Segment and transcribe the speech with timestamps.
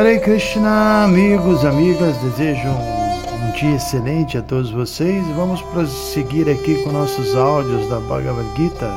[0.00, 5.22] Hare Krishna, amigos, amigas, desejo um, um dia excelente a todos vocês.
[5.36, 8.90] Vamos prosseguir aqui com nossos áudios da Bhagavad Gita.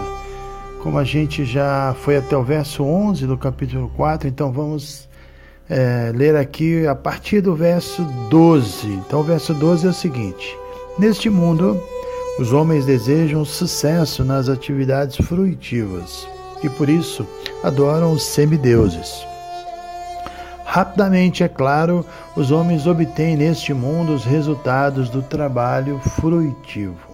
[0.81, 5.09] Como a gente já foi até o verso 11 do capítulo 4, então vamos
[5.69, 8.87] é, ler aqui a partir do verso 12.
[8.87, 10.57] Então, o verso 12 é o seguinte:
[10.97, 11.83] Neste mundo,
[12.39, 16.25] os homens desejam sucesso nas atividades fruitivas
[16.63, 17.27] e por isso
[17.61, 19.32] adoram os semideuses.
[20.65, 27.13] Rapidamente, é claro, os homens obtêm neste mundo os resultados do trabalho fruitivo.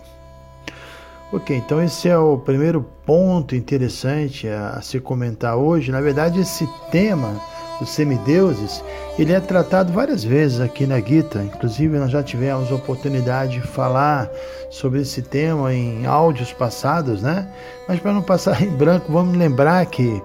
[1.31, 5.92] Ok, então esse é o primeiro ponto interessante a, se comentar hoje.
[5.92, 7.39] Na verdade, esse tema
[7.80, 8.83] dos semideuses,
[9.17, 11.44] ele é tratado várias vezes aqui na Gita.
[11.44, 14.30] Inclusive, nós já tivemos a oportunidade de falar
[14.72, 17.47] sobre esse tema em áudios passados, né?
[17.88, 20.22] Mas para não passar em branco, vamos lembrar que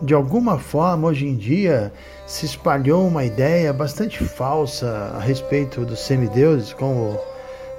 [0.00, 1.92] de alguma forma, hoje em dia,
[2.26, 7.18] se espalhou uma ideia bastante falsa a respeito dos semideuses, como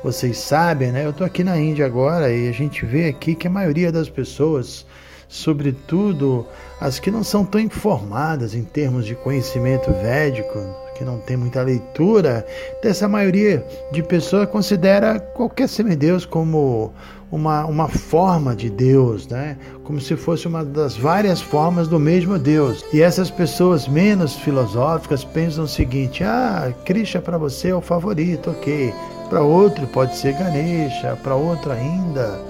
[0.03, 1.05] vocês sabem, né?
[1.05, 4.09] Eu estou aqui na Índia agora e a gente vê aqui que a maioria das
[4.09, 4.85] pessoas,
[5.29, 6.45] sobretudo
[6.81, 10.59] as que não são tão informadas em termos de conhecimento védico,
[10.95, 12.45] que não tem muita leitura,
[12.81, 16.91] dessa maioria de pessoas considera qualquer semideus como
[17.31, 19.55] uma, uma forma de Deus, né?
[19.83, 22.83] como se fosse uma das várias formas do mesmo Deus.
[22.91, 28.49] E essas pessoas menos filosóficas pensam o seguinte: ah, Krishna para você é o favorito,
[28.49, 28.91] ok.
[29.29, 32.41] Para outro pode ser Ganesha, para outro ainda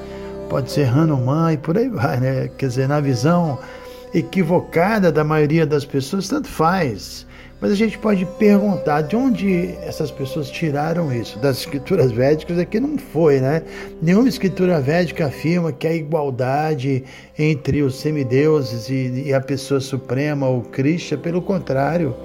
[0.49, 2.49] pode ser Hanuman e por aí vai, né?
[2.57, 3.59] Quer dizer, na visão
[4.13, 7.27] equivocada da maioria das pessoas, tanto faz.
[7.61, 11.37] Mas a gente pode perguntar de onde essas pessoas tiraram isso?
[11.39, 13.61] Das escrituras védicas é não foi, né?
[14.01, 17.03] Nenhuma escritura védica afirma que a igualdade
[17.37, 22.15] entre os semideuses e a pessoa suprema, o Krishna, pelo contrário.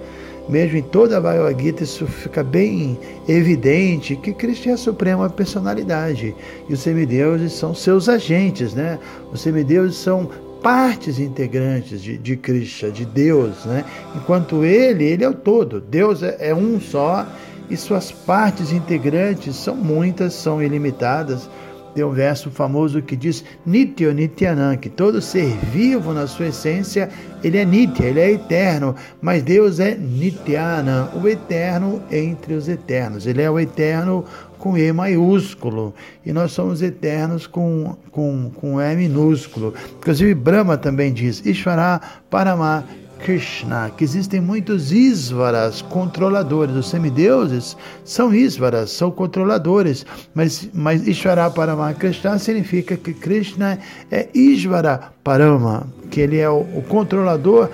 [0.49, 5.31] Mesmo em toda a Bhagavad Gita isso fica bem evidente que Cristo é a suprema
[5.31, 6.35] personalidade
[6.69, 8.99] e os semideuses são seus agentes, né?
[9.33, 10.29] Os semideuses são
[10.63, 13.85] partes integrantes de, de Krishna, de Deus, né?
[14.15, 15.81] Enquanto ele, ele é o todo.
[15.81, 17.27] Deus é, é um só
[17.71, 21.49] e suas partes integrantes são muitas, são ilimitadas.
[21.95, 27.09] Tem um verso famoso que diz Nitya Nityanam, que todo ser vivo na sua essência,
[27.43, 33.27] ele é Nitya, ele é eterno, mas Deus é Nityanam, o eterno entre os eternos.
[33.27, 34.25] Ele é o eterno
[34.59, 35.95] com E maiúsculo,
[36.25, 39.75] e nós somos eternos com, com, com E minúsculo.
[39.99, 42.01] Inclusive, Brahma também diz: Ishvara
[42.31, 42.85] Parama
[43.25, 46.77] Krishna, que existem muitos Isvaras, controladores.
[46.77, 47.75] Os semideuses
[48.05, 50.05] são Isvaras, são controladores,
[50.35, 53.79] mas, mas Ishvara Parama Krishna significa que Krishna
[54.11, 57.71] é Isvara Parama, que ele é o, o controlador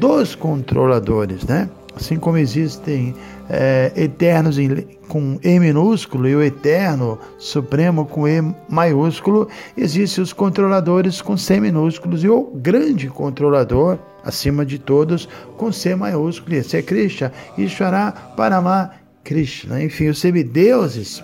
[0.00, 1.68] dos controladores, né?
[1.94, 3.14] Assim como existem
[3.50, 10.32] é, eternos em, com E minúsculo e o eterno supremo com E maiúsculo, existem os
[10.32, 16.56] controladores com C minúsculos e o grande controlador, acima de todos, com C maiúsculo.
[16.56, 17.32] Esse é Krishna.
[17.58, 18.90] Ishvara Parama
[19.22, 19.82] Krishna.
[19.82, 21.22] Enfim, os semideuses,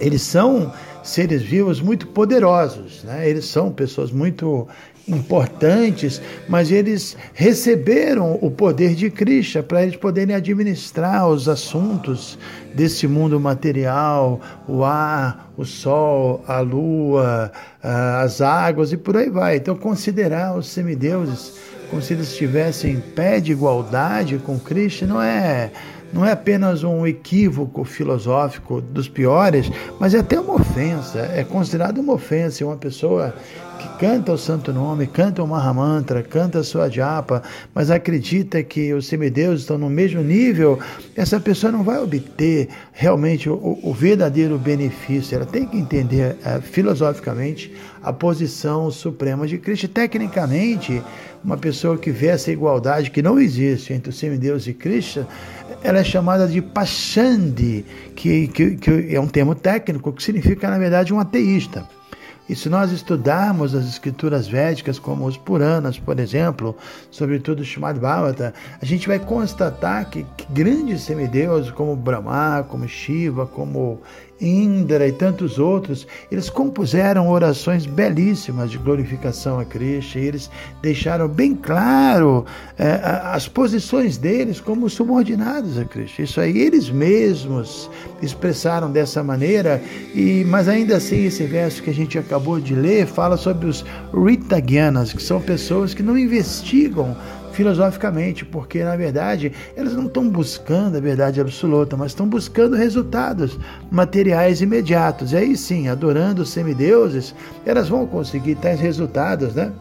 [0.00, 3.28] eles são seres vivos muito poderosos, né?
[3.28, 4.68] eles são pessoas muito
[5.08, 12.38] importantes, mas eles receberam o poder de Krishna para eles poderem administrar os assuntos
[12.74, 17.50] desse mundo material, o ar, o sol, a lua,
[17.82, 19.56] as águas e por aí vai.
[19.56, 21.54] Então, considerar os semideuses
[21.90, 25.70] como se eles estivessem em pé de igualdade com Krishna não é
[26.12, 29.70] não é apenas um equívoco filosófico dos piores,
[30.00, 31.30] mas é até uma ofensa.
[31.34, 33.34] É considerado uma ofensa uma pessoa
[33.78, 37.42] que canta o santo nome, canta o Mahamantra, canta a sua japa,
[37.74, 40.78] mas acredita que os semideuses estão no mesmo nível,
[41.16, 45.36] essa pessoa não vai obter realmente o, o verdadeiro benefício.
[45.36, 47.72] Ela tem que entender é, filosoficamente
[48.02, 49.88] a posição suprema de Cristo.
[49.88, 51.02] Tecnicamente,
[51.44, 55.26] uma pessoa que vê essa igualdade que não existe entre o semideus e Cristo,
[55.82, 57.84] ela é chamada de Pachandi,
[58.16, 61.97] que, que, que é um termo técnico que significa, na verdade, um ateísta.
[62.48, 66.74] E se nós estudarmos as escrituras védicas, como os Puranas, por exemplo,
[67.10, 72.88] sobretudo o Srimad Bhavata, a gente vai constatar que, que grandes semideuses como Brahma, como
[72.88, 74.00] Shiva, como
[74.40, 80.50] Indra e tantos outros, eles compuseram orações belíssimas de glorificação a Cristo, e eles
[80.80, 82.46] deixaram bem claro
[82.78, 86.22] é, as posições deles como subordinados a Cristo.
[86.22, 87.90] Isso aí eles mesmos
[88.22, 89.82] expressaram dessa maneira,
[90.14, 93.84] e mas ainda assim esse verso que a gente acabou de ler fala sobre os
[94.12, 97.16] Ritagyanas, que são pessoas que não investigam
[97.58, 103.58] filosoficamente, porque na verdade elas não estão buscando a verdade absoluta, mas estão buscando resultados
[103.90, 105.32] materiais imediatos.
[105.32, 107.34] E aí sim, adorando os semideuses,
[107.66, 109.72] elas vão conseguir tais resultados, né?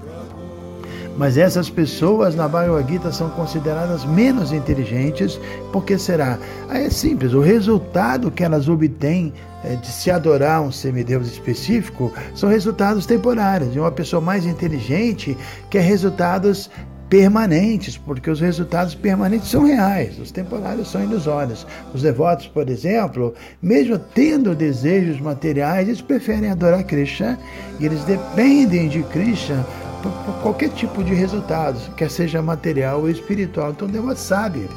[1.16, 5.40] Mas essas pessoas na Bhagavad Gita são consideradas menos inteligentes,
[5.72, 6.40] porque será?
[6.70, 9.34] Aí é simples, o resultado que elas obtêm
[9.64, 13.76] é, de se adorar um semideus específico são resultados temporários.
[13.76, 15.38] E uma pessoa mais inteligente
[15.70, 16.70] quer resultados
[17.10, 21.66] permanentes, porque os resultados permanentes são reais, os temporários são ilusórios.
[21.94, 27.40] Os devotos, por exemplo, mesmo tendo desejos materiais, eles preferem adorar Krishna
[27.80, 29.66] e eles dependem de Krishna
[30.04, 33.72] por, por qualquer tipo de resultados, quer seja material ou espiritual.
[33.72, 34.68] Então o devoto sabe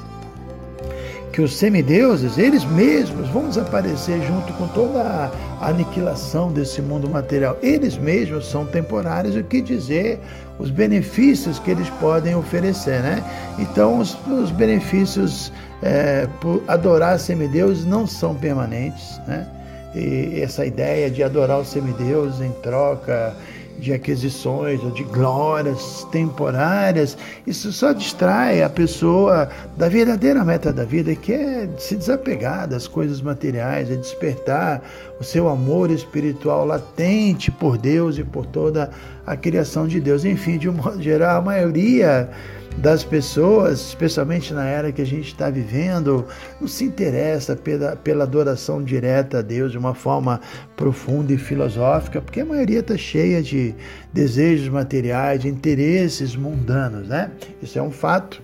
[1.32, 5.31] que os semideuses, eles mesmos, vão desaparecer junto com toda
[5.61, 7.56] a aniquilação desse mundo material.
[7.62, 10.21] Eles mesmos são temporários, o que dizer
[10.61, 13.25] os benefícios que eles podem oferecer, né?
[13.59, 15.51] Então, os, os benefícios
[15.83, 19.49] é, por adorar semideuses não são permanentes, né?
[19.95, 23.35] E essa ideia de adorar os semideuses em troca
[23.81, 27.17] de aquisições ou de glórias temporárias,
[27.47, 32.87] isso só distrai a pessoa da verdadeira meta da vida, que é se desapegar das
[32.87, 34.82] coisas materiais, é despertar
[35.19, 38.91] o seu amor espiritual latente por Deus e por toda
[39.27, 40.25] a criação de Deus.
[40.25, 42.31] Enfim, de um modo geral, a maioria
[42.76, 46.26] das pessoas, especialmente na era que a gente está vivendo,
[46.61, 50.40] não se interessa pela, pela adoração direta a Deus de uma forma
[50.76, 53.75] profunda e filosófica, porque a maioria está cheia de
[54.12, 57.31] desejos materiais, de interesses mundanos, né?
[57.62, 58.43] Isso é um fato.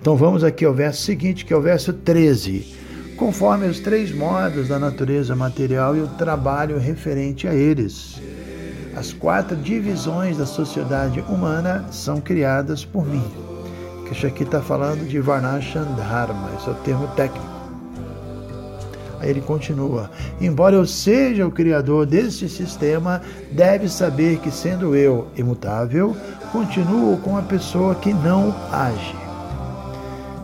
[0.00, 2.74] Então vamos aqui ao verso seguinte, que é o verso 13.
[3.16, 8.20] Conforme os três modos da natureza material e o trabalho referente a eles.
[8.96, 13.22] As quatro divisões da sociedade humana são criadas por mim.
[14.10, 17.46] Isso aqui está falando de Varnasham Dharma, esse é o termo técnico.
[19.20, 20.10] Aí ele continua:
[20.40, 23.20] Embora eu seja o criador deste sistema,
[23.52, 26.16] deve saber que, sendo eu imutável,
[26.50, 29.14] continuo com a pessoa que não age.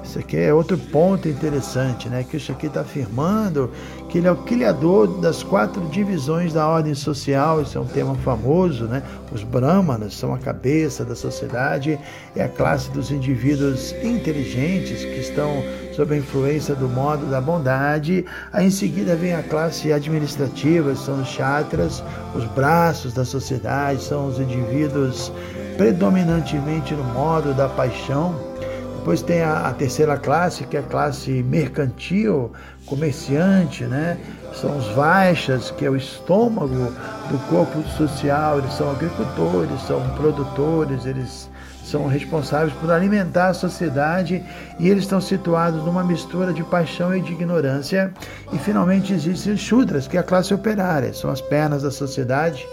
[0.04, 2.22] Isso aqui é outro ponto interessante, né?
[2.22, 3.70] Que isso aqui está afirmando
[4.12, 8.14] que ele é o criador das quatro divisões da ordem social, isso é um tema
[8.16, 9.02] famoso, né?
[9.32, 11.98] Os brahmanas são a cabeça da sociedade,
[12.36, 15.64] é a classe dos indivíduos inteligentes que estão
[15.96, 18.22] sob a influência do modo da bondade.
[18.52, 22.04] Aí em seguida vem a classe administrativa, são os chatras,
[22.34, 25.32] os braços da sociedade, são os indivíduos
[25.78, 28.52] predominantemente no modo da paixão
[29.02, 32.52] depois tem a, a, terceira classe, que é a classe mercantil,
[32.86, 34.16] comerciante, né?
[34.54, 36.94] São os vaixas, que é o estômago
[37.28, 41.50] do corpo social, eles são agricultores, são produtores, eles
[41.82, 44.40] são responsáveis por alimentar a sociedade
[44.78, 48.14] e eles estão situados numa mistura de paixão e de ignorância.
[48.52, 52.64] E finalmente existem os Shudras, que é a classe operária, são as pernas da sociedade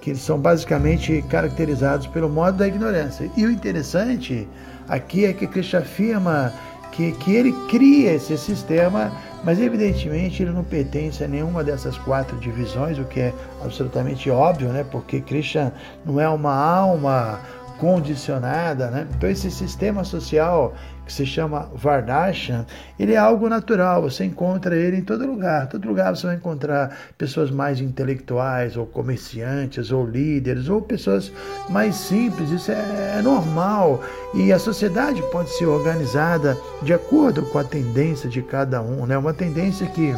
[0.00, 3.28] que eles são basicamente caracterizados pelo modo da ignorância.
[3.36, 4.48] E o interessante
[4.88, 6.52] aqui é que Krishna afirma
[6.92, 9.12] que, que ele cria esse sistema,
[9.44, 14.68] mas evidentemente ele não pertence a nenhuma dessas quatro divisões, o que é absolutamente óbvio,
[14.68, 14.84] né?
[14.90, 15.72] porque Krishna
[16.04, 17.40] não é uma alma
[17.78, 19.06] condicionada, né?
[19.14, 20.74] Então esse sistema social
[21.06, 22.66] que se chama Varnashram,
[22.98, 25.68] ele é algo natural, você encontra ele em todo lugar.
[25.68, 31.32] Todo lugar você vai encontrar pessoas mais intelectuais, ou comerciantes, ou líderes, ou pessoas
[31.70, 32.50] mais simples.
[32.50, 34.02] Isso é, é normal.
[34.34, 39.16] E a sociedade pode ser organizada de acordo com a tendência de cada um, né?
[39.16, 40.12] Uma tendência que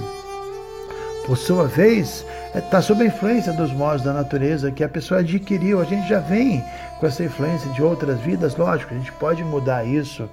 [1.29, 5.79] por sua vez, está sob a influência dos modos da natureza que a pessoa adquiriu.
[5.79, 6.65] A gente já vem
[6.99, 10.27] com essa influência de outras vidas, lógico, a gente pode mudar isso,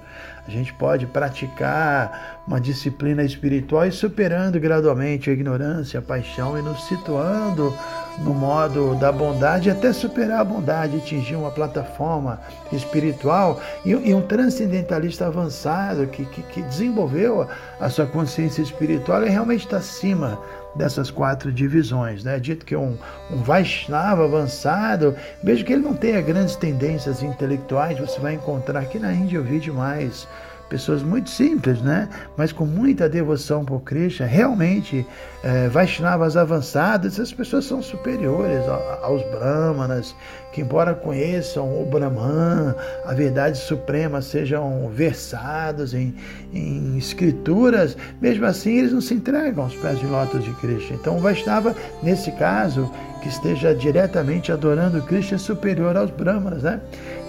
[0.46, 6.62] a gente pode praticar uma disciplina espiritual e superando gradualmente a ignorância, a paixão e
[6.62, 7.74] nos situando
[8.18, 12.40] no modo da bondade até superar a bondade, atingir uma plataforma
[12.72, 17.48] espiritual e, e um transcendentalista avançado que, que, que desenvolveu
[17.80, 20.38] a sua consciência espiritual e realmente está acima
[20.76, 22.24] dessas quatro divisões.
[22.24, 22.38] Né?
[22.38, 22.96] Dito que um,
[23.30, 28.98] um Vaishnava avançado, mesmo que ele não tenha grandes tendências intelectuais, você vai encontrar aqui
[28.98, 30.26] na Índia eu vi demais
[30.68, 32.08] pessoas muito simples, né?
[32.36, 35.06] mas com muita devoção por Krishna, realmente
[35.42, 38.62] é, Vaishnavas avançadas, essas pessoas são superiores
[39.02, 40.14] aos Brahmanas,
[40.52, 46.14] que embora conheçam o Brahman, a verdade suprema, sejam versados em,
[46.52, 50.96] em escrituras, mesmo assim eles não se entregam aos pés de lótus de Krishna.
[50.96, 52.90] Então o Vaishnava, nesse caso,
[53.22, 56.80] que esteja diretamente adorando Krishna é superior aos Brahmanas, né?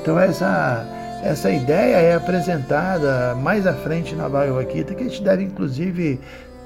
[0.01, 5.23] Então essa essa ideia é apresentada mais à frente na Bhagavad Gita, que a gente
[5.23, 6.19] deve inclusive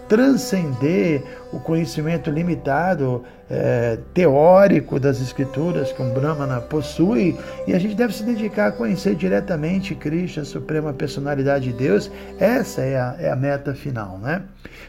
[0.08, 7.96] transcender o conhecimento limitado é, teórico das escrituras que um Brahmana possui e a gente
[7.96, 12.12] deve se dedicar a conhecer diretamente Krishna, a suprema personalidade de Deus.
[12.38, 14.42] Essa é a, é a meta final, né?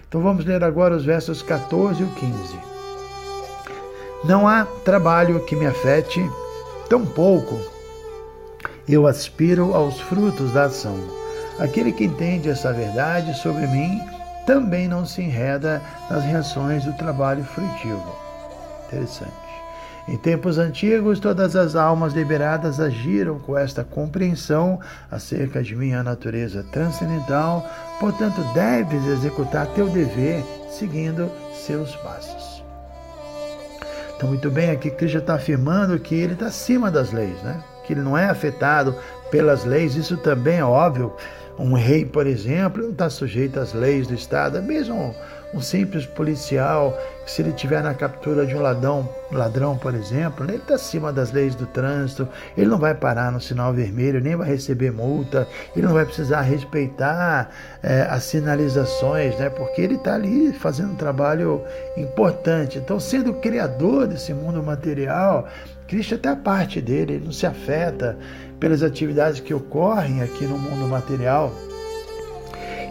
[0.09, 2.33] Então vamos ler agora os versos 14 e 15.
[4.25, 6.21] Não há trabalho que me afete
[6.88, 7.61] tão pouco
[8.89, 10.97] eu aspiro aos frutos da ação.
[11.59, 14.01] Aquele que entende essa verdade sobre mim
[14.47, 18.17] também não se enreda nas reações do trabalho frutivo.
[18.87, 19.33] Interessante.
[20.09, 26.65] Em tempos antigos, todas as almas liberadas agiram com esta compreensão acerca de minha natureza
[26.73, 27.65] transcendental,
[28.01, 32.65] portanto, deves executar teu dever seguindo seus passos.
[34.17, 37.62] Então, muito bem, aqui Krishna está afirmando que ele está acima das leis, né?
[37.85, 38.95] Que ele não é afetado
[39.31, 41.12] pelas leis, isso também é óbvio.
[41.59, 45.15] Um rei, por exemplo, não está sujeito às leis do Estado, é mesmo
[45.54, 50.56] um simples policial, se ele estiver na captura de um ladrão, ladrão, por exemplo, ele
[50.56, 54.49] está acima das leis do trânsito, ele não vai parar no sinal vermelho, nem vai
[54.49, 57.50] receber multa, ele não vai precisar respeitar
[57.82, 59.50] é, as sinalizações, né?
[59.50, 61.62] porque ele está ali fazendo um trabalho
[61.97, 62.78] importante.
[62.78, 65.49] Então, sendo o criador desse mundo material,
[65.87, 68.16] Cristo até a parte dele, ele não se afeta
[68.59, 71.52] pelas atividades que ocorrem aqui no mundo material.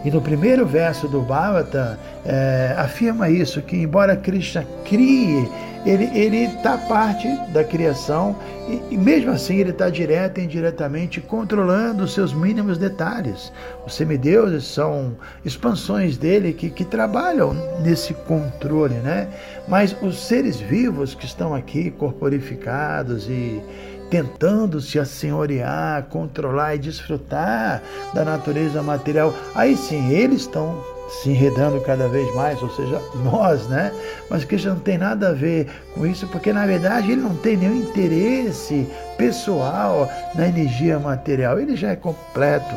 [0.04, 5.48] E no primeiro verso do Bhavata, é, afirma isso, que embora Krishna crie,
[5.84, 8.36] ele está parte da criação
[8.68, 13.52] e, e mesmo assim ele está direto e indiretamente controlando os seus mínimos detalhes.
[13.84, 19.28] Os semideuses são expansões dele que, que trabalham nesse controle, né?
[19.66, 23.60] Mas os seres vivos que estão aqui corporificados e
[24.12, 31.80] tentando se assenhorear, controlar e desfrutar da natureza material, aí sim eles estão se enredando
[31.80, 33.90] cada vez mais, ou seja, nós, né?
[34.28, 37.56] Mas Cristo não tem nada a ver com isso, porque na verdade ele não tem
[37.56, 42.76] nenhum interesse pessoal na energia material, ele já é completo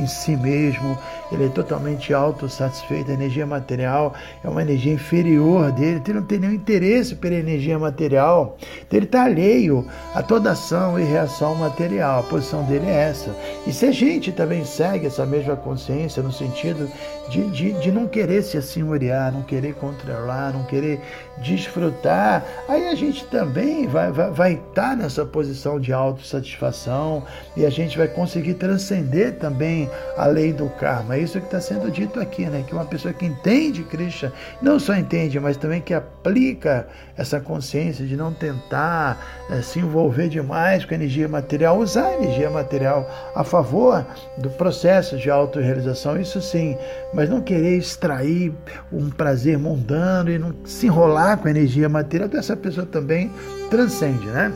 [0.00, 0.98] em si mesmo,
[1.34, 6.26] ele é totalmente autossatisfeito, a energia material é uma energia inferior dele, então ele não
[6.26, 11.54] tem nenhum interesse pela energia material, então ele está alheio a toda ação e reação
[11.54, 13.34] material, a posição dele é essa.
[13.66, 16.88] E se a gente também segue essa mesma consciência, no sentido
[17.28, 21.00] de, de, de não querer se assenhorear, não querer controlar, não querer
[21.38, 27.22] desfrutar, aí a gente também vai estar vai, vai tá nessa posição de autossatisfação
[27.56, 31.90] e a gente vai conseguir transcender também a lei do karma isso que está sendo
[31.90, 32.64] dito aqui, né?
[32.66, 36.86] Que uma pessoa que entende Krishna, não só entende, mas também que aplica
[37.16, 39.18] essa consciência de não tentar
[39.50, 44.04] é, se envolver demais com a energia material, usar a energia material a favor
[44.38, 46.76] do processo de autorrealização, isso sim,
[47.12, 48.52] mas não querer extrair
[48.92, 53.30] um prazer mundano e não se enrolar com a energia material, essa pessoa também
[53.70, 54.52] transcende, né?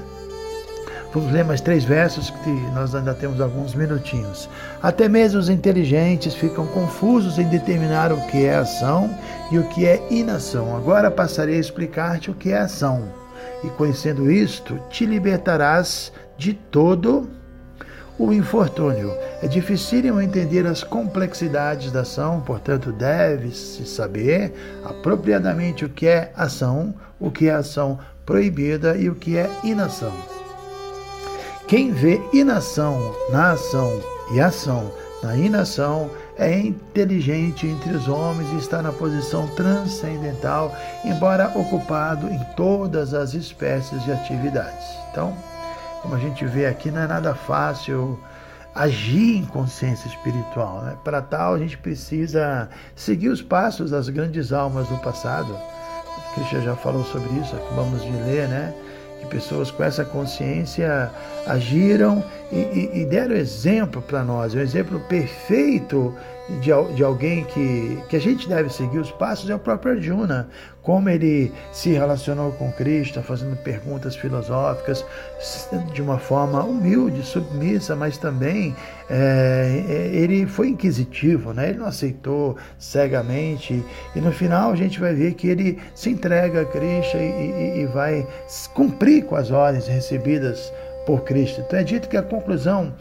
[1.16, 4.50] Vamos ler mais três versos que nós ainda temos alguns minutinhos.
[4.82, 9.08] Até mesmo os inteligentes ficam confusos em determinar o que é ação
[9.50, 10.76] e o que é inação.
[10.76, 13.04] Agora passarei a explicar-te o que é ação.
[13.64, 17.30] E conhecendo isto, te libertarás de todo
[18.18, 19.11] o infortúnio.
[19.42, 24.52] É difícil entender as complexidades da ação, portanto, deve-se saber
[24.85, 30.36] apropriadamente o que é ação, o que é ação proibida e o que é inação.
[31.68, 34.00] Quem vê inação na ação
[34.32, 36.08] e ação na inação
[36.38, 40.73] é inteligente entre os homens e está na posição transcendental,
[41.04, 44.87] embora ocupado em todas as espécies de atividades.
[45.11, 45.37] Então,
[46.02, 48.16] como a gente vê aqui, não é nada fácil
[48.73, 50.82] agir em consciência espiritual.
[50.82, 50.96] Né?
[51.02, 55.58] Para tal, a gente precisa seguir os passos das grandes almas do passado.
[56.35, 58.73] Cristian já falou sobre isso, acabamos de ler, né?
[59.20, 61.11] Que pessoas com essa consciência
[61.46, 66.14] agiram e, e, e deram exemplo para nós, um exemplo perfeito
[66.49, 70.49] de, de alguém que, que a gente deve seguir os passos é o próprio Arjuna.
[70.83, 75.05] Como ele se relacionou com Cristo, fazendo perguntas filosóficas
[75.93, 78.75] de uma forma humilde, submissa, mas também
[79.11, 81.71] é, ele foi inquisitivo, né?
[81.71, 83.85] ele não aceitou cegamente.
[84.15, 87.81] E no final a gente vai ver que ele se entrega a Cristo e, e,
[87.81, 88.25] e vai
[88.73, 90.73] cumprir com as ordens recebidas
[91.07, 91.62] por Cristo.
[91.67, 92.93] Então é dito que a conclusão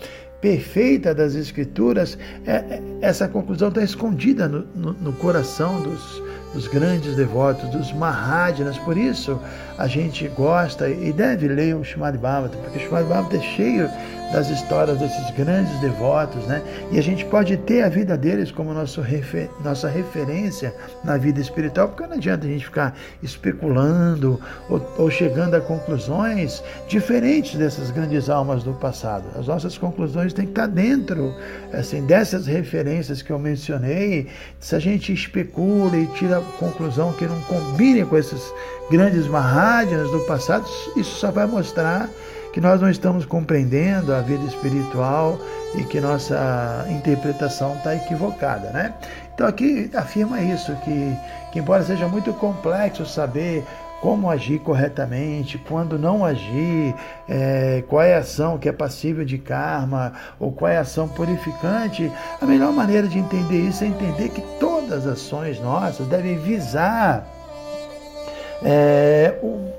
[0.42, 6.22] perfeita das Escrituras, é, é, essa conclusão está escondida no, no, no coração dos,
[6.56, 8.78] dos grandes devotos, dos Mahajanas.
[8.80, 9.40] Por isso
[9.78, 13.90] a gente gosta e deve ler o Srimad Bhagavatam, porque o Srimad Bhagavatam é cheio
[14.32, 16.62] das histórias desses grandes devotos, né?
[16.92, 21.40] E a gente pode ter a vida deles como nosso refer, nossa referência na vida
[21.40, 27.92] espiritual, porque não adianta a gente ficar especulando ou, ou chegando a conclusões diferentes dessas
[27.92, 29.26] grandes almas do passado.
[29.40, 31.34] As nossas conclusões têm que estar dentro
[31.74, 34.28] assim, dessas referências que eu mencionei.
[34.60, 38.54] Se a gente especula e tira conclusão que não combine com esses
[38.90, 42.10] grandes Mahajanas do passado, isso só vai mostrar
[42.54, 45.38] que nós não estamos compreendendo a vida espiritual
[45.76, 48.94] e que nossa interpretação está equivocada, né?
[49.34, 51.18] Então aqui afirma isso, que,
[51.52, 53.66] que embora seja muito complexo saber
[54.02, 56.94] como agir corretamente, quando não agir,
[57.28, 61.08] é, qual é a ação que é passível de karma ou qual é a ação
[61.08, 64.42] purificante, a melhor maneira de entender isso é entender que
[64.86, 67.28] todas as ações nossas devem visar
[68.64, 69.76] é, o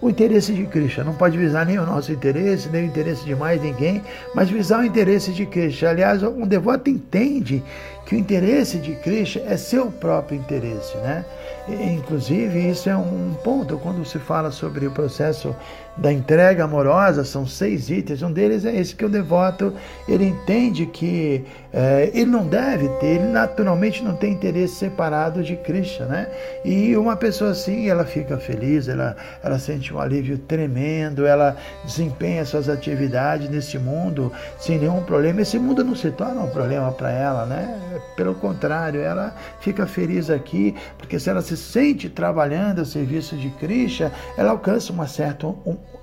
[0.00, 1.04] o interesse de Krishna.
[1.04, 4.02] Não pode visar nem o nosso interesse, nem o interesse de mais ninguém,
[4.34, 5.90] mas visar o interesse de Krishna.
[5.90, 7.62] Aliás, um devoto entende
[8.08, 11.26] que o interesse de Krishna é seu próprio interesse, né?
[11.68, 15.54] Inclusive, isso é um ponto quando se fala sobre o processo
[15.94, 18.22] da entrega amorosa, são seis itens.
[18.22, 19.74] Um deles é esse que o devoto
[20.08, 25.56] ele entende que é, ele não deve ter, ele naturalmente não tem interesse separado de
[25.56, 26.28] Krishna, né?
[26.64, 32.44] E uma pessoa assim, ela fica feliz, ela, ela sente um alívio tremendo, ela desempenha
[32.46, 35.42] suas atividades nesse mundo sem nenhum problema.
[35.42, 37.97] Esse mundo não se torna um problema para ela, né?
[38.16, 43.50] Pelo contrário, ela fica feliz aqui, porque se ela se sente trabalhando a serviço de
[43.50, 45.46] Krishna, ela alcança uma certa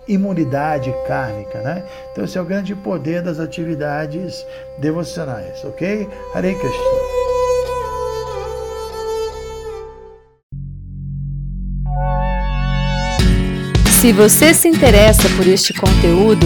[0.08, 1.84] imunidade kármica, né?
[2.12, 4.46] Então esse é o grande poder das atividades
[4.80, 6.08] devocionais, ok?
[6.34, 7.26] Hare Krishna.
[14.06, 16.46] Se você se interessa por este conteúdo,